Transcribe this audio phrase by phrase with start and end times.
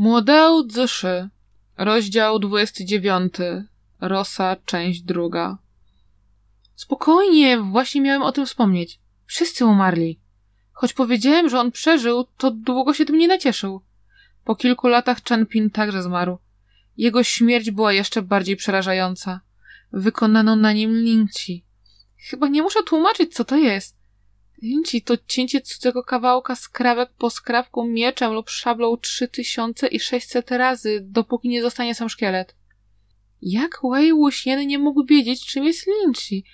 [0.00, 1.28] Młodeu Zszy,
[1.78, 3.32] rozdział 29,
[4.00, 5.58] Rosa, część druga.
[6.74, 9.00] Spokojnie, właśnie miałem o tym wspomnieć.
[9.26, 10.20] Wszyscy umarli.
[10.72, 13.80] Choć powiedziałem, że on przeżył, to długo się tym nie nacieszył.
[14.44, 16.38] Po kilku latach Chen Pin także zmarł.
[16.96, 19.40] Jego śmierć była jeszcze bardziej przerażająca.
[19.92, 21.64] Wykonano na nim linci.
[22.30, 23.99] Chyba nie muszę tłumaczyć, co to jest.
[24.62, 31.62] Linci to cięcie cudzego kawałka skrawek po skrawku mieczem lub szablą 3600 razy, dopóki nie
[31.62, 32.56] zostanie sam szkielet.
[33.42, 36.44] Jak Wei Wuxian nie mógł wiedzieć, czym jest linci?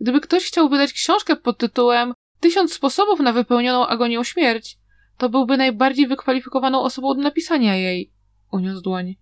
[0.00, 4.78] Gdyby ktoś chciał wydać książkę pod tytułem Tysiąc sposobów na wypełnioną agonią śmierć,
[5.18, 8.12] to byłby najbardziej wykwalifikowaną osobą do napisania jej.
[8.52, 9.16] Uniósł dłoń.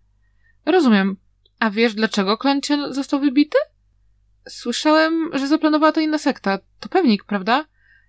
[0.66, 1.16] Rozumiem.
[1.58, 3.58] A wiesz, dlaczego Klancien został wybity?
[4.48, 6.58] Słyszałem, że zaplanowała to inna sekta.
[6.80, 7.64] To pewnik, prawda?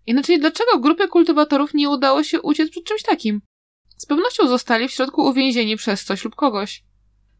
[0.06, 3.42] Inaczej dlaczego grupie kultywatorów nie udało się uciec przed czymś takim?
[3.98, 6.84] Z pewnością zostali w środku uwięzieni przez coś lub kogoś.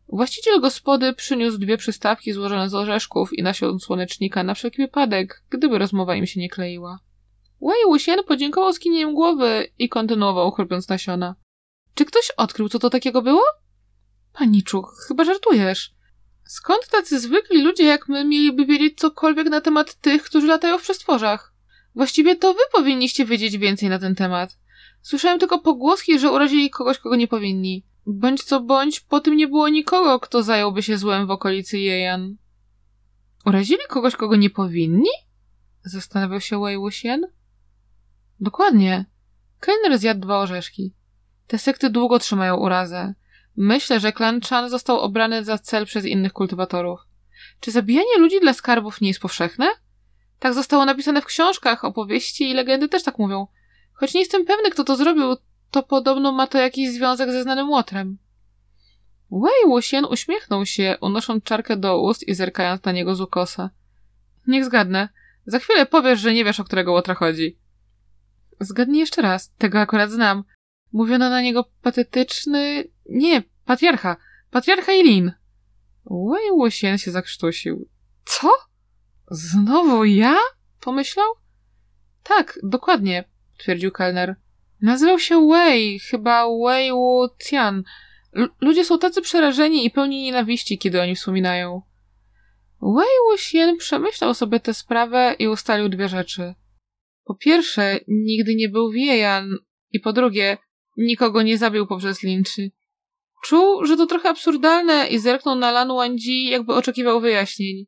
[0.08, 5.78] Właściciel gospody przyniósł dwie przystawki złożone z orzeszków i nasion słonecznika na wszelki wypadek, gdyby
[5.78, 7.00] rozmowa im się nie kleiła.
[7.62, 11.36] Wei Wuxian podziękował skinieniem głowy i kontynuował chrupiąc nasiona.
[11.96, 13.44] Czy ktoś odkrył, co to takiego było?
[14.34, 15.94] Paniczu, chyba żartujesz.
[16.48, 20.82] Skąd tacy zwykli ludzie jak my mieliby wiedzieć cokolwiek na temat tych, którzy latają w
[20.82, 21.53] przestworzach?
[21.96, 24.58] Właściwie to wy powinniście wiedzieć więcej na ten temat.
[25.02, 27.86] Słyszałem tylko pogłoski, że urazili kogoś, kogo nie powinni.
[28.06, 32.36] Bądź co bądź, po tym nie było nikogo, kto zająłby się złem w okolicy Jejan.
[33.46, 35.10] Urazili kogoś, kogo nie powinni?
[35.84, 37.22] Zastanawiał się Wei Wuxian.
[38.40, 39.06] Dokładnie.
[39.60, 40.94] Kelner zjadł dwa orzeszki.
[41.48, 43.14] Te sekty długo trzymają urazę.
[43.56, 47.00] Myślę, że klan Chan został obrany za cel przez innych kultywatorów.
[47.60, 49.68] Czy zabijanie ludzi dla skarbów nie jest powszechne?
[50.44, 53.48] Tak zostało napisane w książkach, opowieści i legendy też tak mówią.
[53.94, 55.36] Choć nie jestem pewny, kto to zrobił,
[55.72, 58.18] to podobno ma to jakiś związek ze znanym łotrem.
[59.32, 63.70] Wei Wuxian uśmiechnął się, unosząc czarkę do ust i zerkając na niego z ukosa.
[64.48, 65.10] Niech zgadnę.
[65.46, 67.60] Za chwilę powiesz, że nie wiesz, o którego łotra chodzi.
[68.60, 69.54] Zgadnij jeszcze raz.
[69.58, 70.44] Tego akurat znam.
[70.94, 72.84] Mówiono na niego patetyczny...
[73.10, 74.18] Nie, patriarcha.
[74.52, 75.32] Patriarcha Ilin.
[76.06, 77.90] Wei Wuxian się zakrztusił.
[78.26, 78.73] Co?
[79.32, 80.38] Znowu ja?
[80.80, 81.28] Pomyślał?
[82.24, 83.24] Tak, dokładnie,
[83.58, 84.36] twierdził kelner.
[84.82, 87.84] Nazywał się Wei, chyba Wei Wu Tian.
[88.34, 91.82] L ludzie są tacy przerażeni i pełni nienawiści, kiedy oni wspominają.
[92.82, 96.54] Wei Wuxian przemyślał sobie tę sprawę i ustalił dwie rzeczy.
[97.26, 99.50] Po pierwsze, nigdy nie był wiejan
[99.92, 100.58] i po drugie,
[100.98, 102.72] nikogo nie zabił poprzez linchy.
[103.44, 107.86] Czuł, że to trochę absurdalne i zerknął na Lan Wangji, jakby oczekiwał wyjaśnień.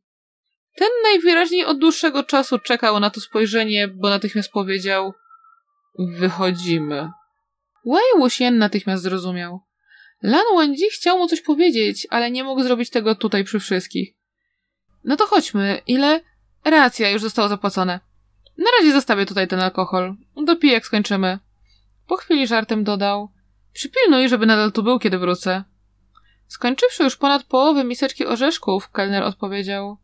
[0.76, 5.14] Ten najwyraźniej od dłuższego czasu czekał na to spojrzenie, bo natychmiast powiedział
[6.00, 7.10] Wychodzimy.
[7.86, 9.60] Wei Wuxian natychmiast zrozumiał.
[10.22, 14.16] Lan Wangji chciał mu coś powiedzieć, ale nie mógł zrobić tego tutaj przy wszystkich.
[15.04, 15.82] No to chodźmy.
[15.88, 16.22] Ile?
[16.66, 18.00] Racja, już zostało zapłacone.
[18.58, 20.16] Na razie zostawię tutaj ten alkohol.
[20.46, 21.40] Dopiję jak skończymy.
[22.08, 23.30] Po chwili żartem dodał.
[23.74, 25.64] Przypilnuj, żeby nadal tu był, kiedy wrócę.
[26.48, 29.98] Skończywszy już ponad połowę miseczki orzeszków, kelner odpowiedział.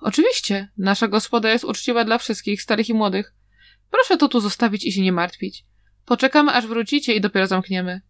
[0.00, 3.34] Oczywiście, nasza gospoda jest uczciwa dla wszystkich, starych i młodych.
[3.90, 5.64] Proszę to tu zostawić i się nie martwić.
[6.04, 8.00] Poczekamy, aż wrócicie i dopiero zamkniemy.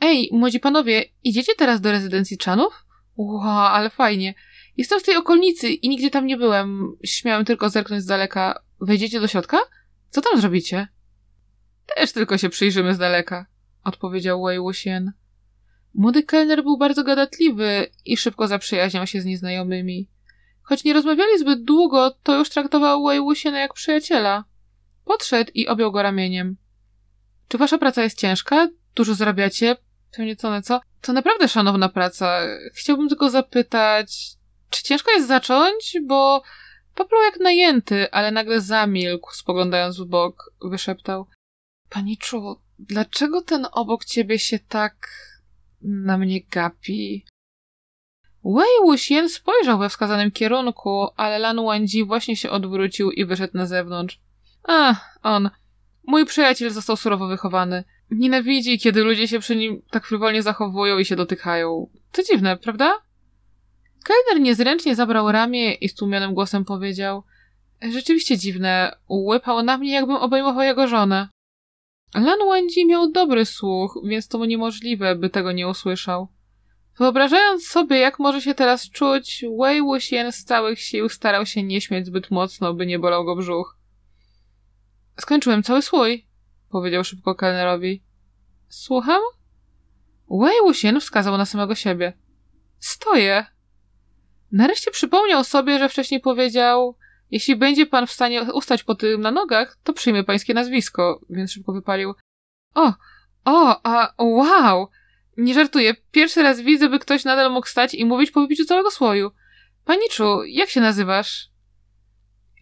[0.00, 2.84] Ej, młodzi panowie, idziecie teraz do rezydencji Czanów?
[3.16, 4.34] Ła, ale fajnie.
[4.76, 6.96] Jestem z tej okolicy i nigdzie tam nie byłem.
[7.04, 8.62] Śmiałem tylko zerknąć z daleka.
[8.80, 9.58] Wejdziecie do środka?
[10.10, 10.88] Co tam zrobicie?
[11.96, 13.46] Też tylko się przyjrzymy z daleka,
[13.84, 15.12] odpowiedział Wei Wuxian.
[15.94, 20.08] Młody kelner był bardzo gadatliwy i szybko zaprzyjaźniał się z nieznajomymi.
[20.68, 24.44] Choć nie rozmawiali zbyt długo, to już traktował Wei Wuxiana jak przyjaciela.
[25.04, 26.56] Podszedł i objął go ramieniem.
[27.48, 28.68] Czy wasza praca jest ciężka?
[28.94, 29.76] Dużo zarabiacie?
[30.16, 30.80] Pewnie co nieco.
[31.00, 32.40] To naprawdę szanowna praca.
[32.74, 34.30] Chciałbym tylko zapytać,
[34.70, 35.96] czy ciężko jest zacząć?
[36.06, 36.42] Bo
[36.94, 41.26] poplął jak najęty, ale nagle zamilkł, spoglądając w bok, wyszeptał.
[41.88, 45.08] Paniczu, dlaczego ten obok ciebie się tak
[45.82, 47.24] na mnie gapi?
[48.56, 53.66] Wei Wuxian spojrzał we wskazanym kierunku, ale Lan Wangji właśnie się odwrócił i wyszedł na
[53.66, 54.20] zewnątrz.
[54.64, 55.50] A, on.
[56.06, 57.84] Mój przyjaciel został surowo wychowany.
[58.10, 61.90] Nienawidzi, kiedy ludzie się przy nim tak frywolnie zachowują i się dotykają.
[62.12, 62.98] To dziwne, prawda?
[64.04, 67.22] Kelner niezręcznie zabrał ramię i stłumionym głosem powiedział
[67.92, 68.96] Rzeczywiście dziwne.
[69.10, 71.28] Łypał na mnie, jakbym obejmował jego żonę.
[72.14, 76.28] Lan Wangji miał dobry słuch, więc to niemożliwe, by tego nie usłyszał.
[76.98, 81.80] Wyobrażając sobie, jak może się teraz czuć, Wei Wuxian z całych sił starał się nie
[81.80, 83.76] śmiać zbyt mocno, by nie bolał go brzuch.
[85.20, 86.26] Skończyłem cały słój,
[86.70, 88.02] powiedział szybko kelnerowi.
[88.68, 89.20] Słucham?
[90.30, 92.12] Wei Wuxian wskazał na samego siebie.
[92.78, 93.46] Stoję.
[94.52, 96.96] Nareszcie przypomniał sobie, że wcześniej powiedział:
[97.30, 101.52] Jeśli będzie pan w stanie ustać po tym na nogach, to przyjmie pańskie nazwisko, więc
[101.52, 102.14] szybko wypalił.
[102.74, 102.92] O,
[103.44, 104.88] o, a wow!
[105.38, 105.94] Nie żartuję.
[106.12, 109.30] Pierwszy raz widzę, by ktoś nadal mógł stać i mówić po wypiciu całego słoju.
[109.84, 111.50] Paniczu, jak się nazywasz?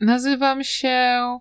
[0.00, 1.38] Nazywam się.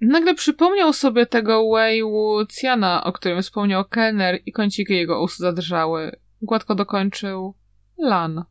[0.00, 6.16] Nagle przypomniał sobie tego Wei Wuciana, o którym wspomniał kelner i kąciki jego ust zadrżały.
[6.42, 7.54] Gładko dokończył.
[7.98, 8.44] Lan.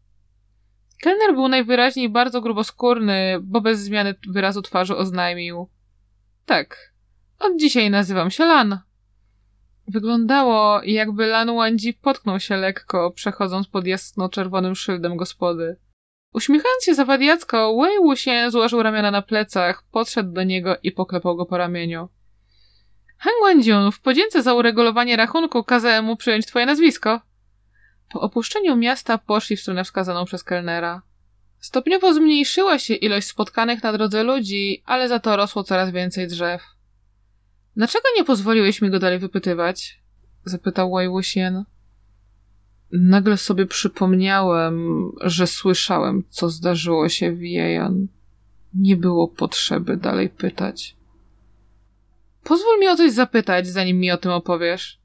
[1.02, 5.70] Kelner był najwyraźniej bardzo gruboskórny, bo bez zmiany wyrazu twarzy oznajmił.
[6.46, 6.94] Tak,
[7.40, 8.80] od dzisiaj nazywam się Lan.
[9.88, 15.78] Wyglądało, jakby Lan Wandzi potknął się lekko, przechodząc pod jasno-czerwonym szyldem gospody.
[16.34, 21.46] Uśmiechając się zawadiacko, Wei Wuxian złożył ramiona na plecach, podszedł do niego i poklepał go
[21.46, 22.10] po ramieniu.
[23.18, 27.22] Han Guandziun, w podzięce za uregulowanie rachunku kazałem mu przyjąć twoje nazwisko.
[28.14, 31.02] Po opuszczeniu miasta poszli w stronę wskazaną przez kelnera.
[31.60, 36.62] Stopniowo zmniejszyła się ilość spotkanych na drodze ludzi, ale za to rosło coraz więcej drzew.
[37.76, 40.04] Dlaczego nie pozwoliłeś mi go dalej wypytywać?
[40.46, 41.66] zapytał Wei Wuxian.
[42.92, 48.08] Nagle sobie przypomniałem, że słyszałem, co zdarzyło się w Jejan.
[48.74, 50.96] Nie było potrzeby dalej pytać.
[52.44, 55.00] Pozwól mi o coś zapytać, zanim mi o tym opowiesz.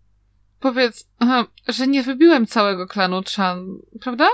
[0.60, 4.28] Powiedz, aha, że nie wybiłem całego klanu Chan, prawda?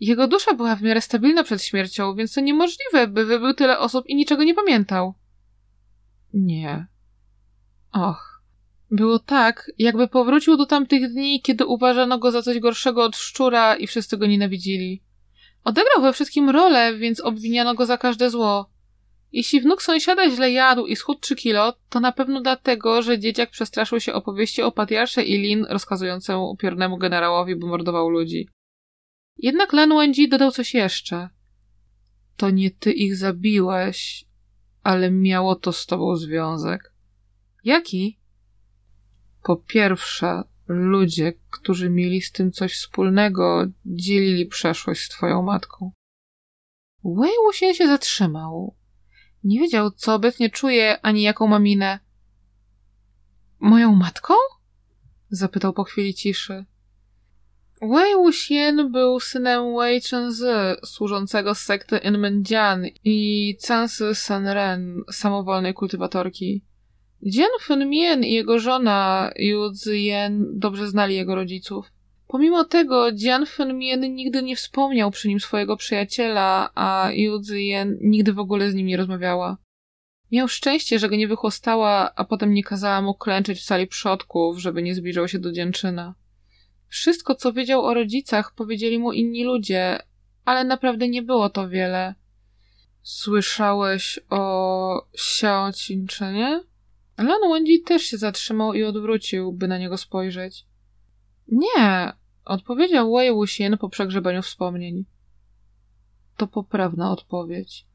[0.00, 4.06] Jego dusza była w miarę stabilna przed śmiercią, więc to niemożliwe, by wybył tyle osób
[4.06, 5.14] i niczego nie pamiętał.
[6.34, 6.86] Nie.
[7.92, 8.32] Och.
[8.90, 13.76] Było tak, jakby powrócił do tamtych dni, kiedy uważano go za coś gorszego od szczura
[13.76, 15.02] i wszyscy go nienawidzili.
[15.64, 18.70] Odegrał we wszystkim rolę, więc obwiniano go za każde zło.
[19.32, 23.50] Jeśli wnuk sąsiada źle jadł i schudł 3 kilo, to na pewno dlatego, że dzieciak
[23.50, 28.48] przestraszył się opowieści o patriarsze Ilin rozkazującemu upiornemu generałowi, by mordował ludzi.
[29.38, 31.28] Jednak Lan Wendzi dodał coś jeszcze.
[32.36, 34.24] To nie ty ich zabiłeś,
[34.82, 36.91] ale miało to z tobą związek.
[37.64, 38.18] Jaki?
[39.42, 45.92] Po pierwsze, ludzie, którzy mieli z tym coś wspólnego, dzielili przeszłość z twoją matką.
[47.04, 48.76] Wei Wuxian się zatrzymał.
[49.44, 51.98] Nie wiedział, co obecnie czuje, ani jaką ma minę.
[53.60, 54.34] Moją matką?
[55.30, 56.64] Zapytał po chwili ciszy.
[57.82, 60.44] Wei Wuxian był synem Wei Chenzi,
[60.84, 66.64] służącego z sekty Inmenjian i Cansy Sanren, samowolnej kultywatorki.
[67.22, 71.92] Jian Fenmien i jego żona Yu Ziyen dobrze znali jego rodziców.
[72.28, 78.32] Pomimo tego Jian Fenmien nigdy nie wspomniał przy nim swojego przyjaciela, a Yu Ziyen nigdy
[78.32, 79.56] w ogóle z nim nie rozmawiała.
[80.32, 84.58] Miał szczęście, że go nie wychłostała, a potem nie kazała mu klęczeć w sali przodków,
[84.58, 86.14] żeby nie zbliżał się do dzięczyna.
[86.88, 89.98] Wszystko, co wiedział o rodzicach, powiedzieli mu inni ludzie,
[90.44, 92.14] ale naprawdę nie było to wiele.
[93.02, 95.70] Słyszałeś o Xiao?
[97.22, 100.66] Lan Wendy też się zatrzymał i odwrócił, by na niego spojrzeć.
[101.48, 102.12] Nie,
[102.44, 105.04] odpowiedział Wei Wuxian po przegrzebaniu wspomnień.
[106.36, 107.86] To poprawna odpowiedź.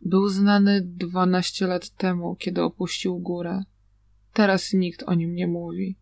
[0.00, 3.64] Był znany dwanaście lat temu, kiedy opuścił górę.
[4.32, 5.96] Teraz nikt o nim nie mówi.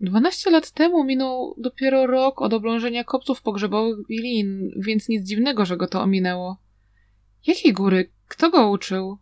[0.00, 5.76] Dwanaście lat temu minął dopiero rok od oblążenia kopców pogrzebowych Bilin, więc nic dziwnego, że
[5.76, 6.56] go to ominęło.
[7.46, 8.10] Jakiej góry?
[8.28, 9.18] Kto go uczył?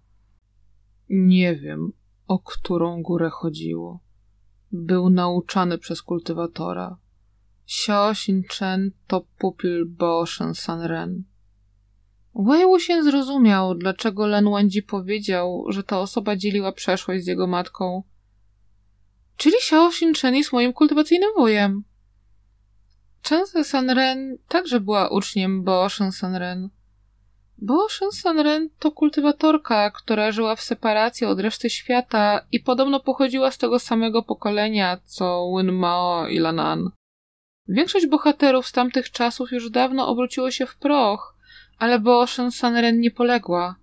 [1.11, 1.93] Nie wiem,
[2.31, 4.01] o którą górę chodziło.
[4.73, 6.97] Był nauczany przez kultywatora.
[7.67, 11.25] Xiao Xinchen to pupil Bo Shen Sanren.
[12.35, 12.65] Wei
[13.03, 18.03] zrozumiał, dlaczego Len Wendzi powiedział, że ta osoba dzieliła przeszłość z jego matką.
[19.37, 21.85] Czyli Xiao Xinchen jest moim kultywacyjnym wujem.
[23.29, 26.71] Chen Sanren także była uczniem Bo Shen Sanren.
[27.63, 33.51] Bo Shen Sanren to kultywatorka, która żyła w separacji od reszty świata i podobno pochodziła
[33.51, 36.91] z tego samego pokolenia, co Wen Mao i Lanan.
[37.69, 41.37] Większość bohaterów z tamtych czasów już dawno obróciło się w proch,
[41.79, 43.77] ale Bo Shen Sanren nie poległa.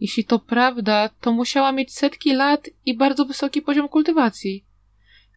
[0.00, 4.64] Jeśli to prawda, to musiała mieć setki lat i bardzo wysoki poziom kultywacji.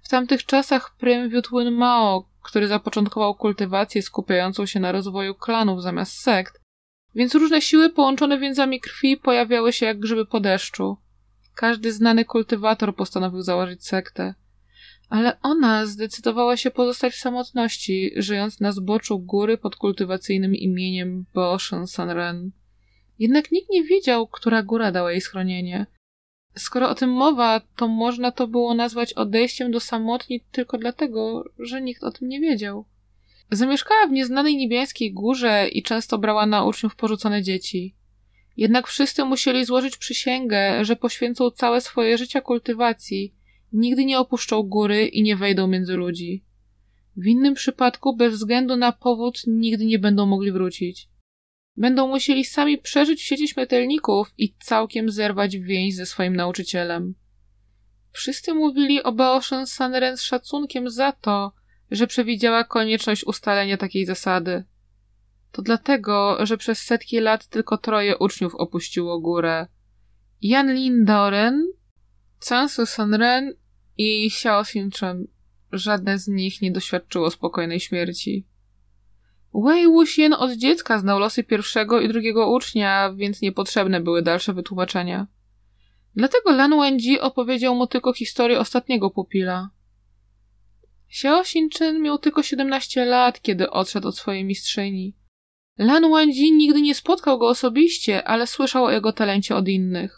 [0.04, 5.82] W tamtych czasach prym wiódł Wen Mao, który zapoczątkował kultywację skupiającą się na rozwoju klanów
[5.82, 6.62] zamiast sekt,
[7.18, 10.98] więc różne siły połączone więzami krwi pojawiały się jak grzyby po deszczu.
[11.56, 14.34] Każdy znany kultywator postanowił założyć sektę.
[15.10, 21.88] Ale ona zdecydowała się pozostać w samotności, żyjąc na zboczu góry pod kultywacyjnym imieniem Boshan
[21.88, 22.52] Sanren.
[23.20, 25.86] Jednak nikt nie wiedział, która góra dała jej schronienie.
[26.56, 31.82] Skoro o tym mowa, to można to było nazwać odejściem do samotni tylko dlatego, że
[31.82, 32.86] nikt o tym nie wiedział.
[33.52, 37.96] Zamieszkała w nieznanej niebiańskiej górze i często brała na uczniów porzucone dzieci.
[38.58, 43.34] Jednak wszyscy musieli złożyć przysięgę, że poświęcą całe swoje życie kultywacji,
[43.74, 46.44] nigdy nie opuszczą góry i nie wejdą między ludzi.
[47.18, 51.10] W innym przypadku, bez względu na powód, nigdy nie będą mogli wrócić.
[51.78, 57.16] Będą musieli sami przeżyć w sieci śmiertelników i całkiem zerwać więź ze swoim nauczycielem.
[58.12, 61.52] Wszyscy mówili o Baoshen Sanren z szacunkiem za to,
[61.92, 64.64] że przewidziała konieczność ustalenia takiej zasady.
[65.52, 69.68] To dlatego, że przez setki lat tylko troje uczniów opuściło górę.
[70.42, 71.68] Yan Lin Doren,
[72.50, 73.54] Cansu Sanren
[73.98, 75.28] i Xiao Xinchen.
[75.72, 78.46] Żadne z nich nie doświadczyło spokojnej śmierci.
[79.54, 85.28] Wei Wuxian od dziecka znał losy pierwszego i drugiego ucznia, więc niepotrzebne były dalsze wytłumaczenia.
[86.16, 89.70] Dlatego Lan Wenji opowiedział mu tylko historię ostatniego pupila.
[91.10, 95.16] Xiao Xinchen miał tylko 17 lat, kiedy odszedł od swojej mistrzyni.
[95.78, 100.18] Lan Wenji nigdy nie spotkał go osobiście, ale słyszał o jego talencie od innych.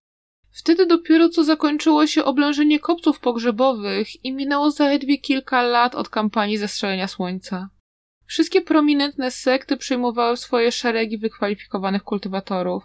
[0.52, 6.58] Wtedy dopiero co zakończyło się oblężenie kopców pogrzebowych i minęło zaledwie kilka lat od kampanii
[6.58, 7.70] zestrzelenia słońca.
[8.26, 12.84] Wszystkie prominentne sekty przyjmowały swoje szeregi wykwalifikowanych kultywatorów.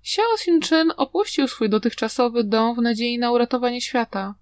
[0.00, 4.34] Xiao Xinchen opuścił swój dotychczasowy dom w nadziei na uratowanie świata.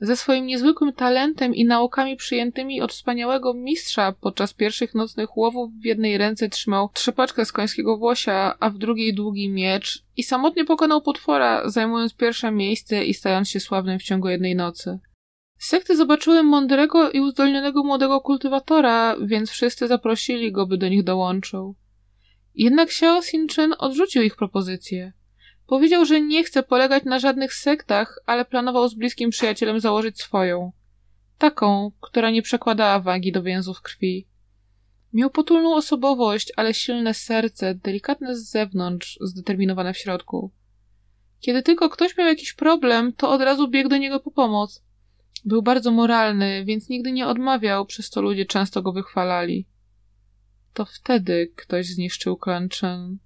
[0.00, 5.84] Ze swoim niezwykłym talentem i naukami przyjętymi od wspaniałego mistrza podczas pierwszych nocnych łowów w
[5.84, 11.02] jednej ręce trzymał trzepaczkę z końskiego włosia, a w drugiej długi miecz i samotnie pokonał
[11.02, 14.98] potwora, zajmując pierwsze miejsce i stając się sławnym w ciągu jednej nocy.
[15.58, 21.74] Sekty zobaczyły mądrego i uzdolnionego młodego kultywatora, więc wszyscy zaprosili go, by do nich dołączył.
[22.54, 25.12] Jednak Xiao Xinchen odrzucił ich propozycję.
[25.66, 30.72] Powiedział, że nie chce polegać na żadnych sektach, ale planował z bliskim przyjacielem założyć swoją.
[31.38, 34.26] Taką, która nie przekładała wagi do więzów krwi.
[35.12, 40.50] Miał potulną osobowość, ale silne serce, delikatne z zewnątrz, zdeterminowane w środku.
[41.40, 44.84] Kiedy tylko ktoś miał jakiś problem, to od razu biegł do niego po pomoc.
[45.44, 49.66] Był bardzo moralny, więc nigdy nie odmawiał, przez to ludzie często go wychwalali.
[50.74, 53.18] To wtedy ktoś zniszczył Klanchen.